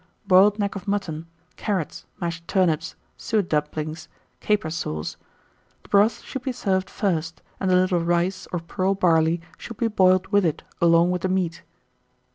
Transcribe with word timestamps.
Boiled 0.25 0.57
neck 0.57 0.73
of 0.75 0.87
mutton, 0.87 1.27
carrots, 1.57 2.07
mashed 2.19 2.47
turnips, 2.47 2.95
suet 3.17 3.47
dumplings, 3.47 4.07
and 4.31 4.39
caper 4.39 4.71
sauce: 4.71 5.15
the 5.83 5.89
broth 5.89 6.23
should 6.23 6.41
be 6.41 6.51
served 6.51 6.89
first, 6.89 7.43
and 7.59 7.69
a 7.69 7.75
little 7.75 7.99
rice 7.99 8.47
or 8.51 8.57
pearl 8.59 8.95
barley 8.95 9.41
should 9.59 9.77
be 9.77 9.87
boiled 9.87 10.25
with 10.29 10.43
it 10.43 10.63
along 10.81 11.11
with 11.11 11.21
the 11.21 11.29
meat. 11.29 11.61